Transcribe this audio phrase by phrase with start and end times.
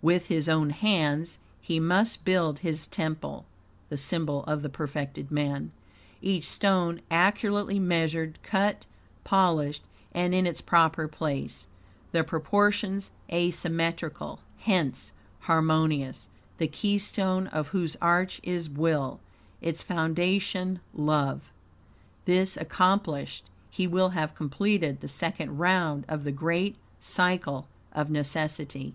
[0.00, 3.44] With his own hands he must build his temple
[3.88, 5.72] (the symbol of the perfected man),
[6.22, 8.86] each stone accurately measured, cut,
[9.24, 11.66] polished, and in its proper place,
[12.12, 13.10] the proportions
[13.50, 19.18] symmetrical, hence, harmonious; the keystone of whose arch is WILL,
[19.60, 21.40] its foundation love.
[22.24, 28.94] This accomplished, be will have completed the second round of the great Cycle of Necessity.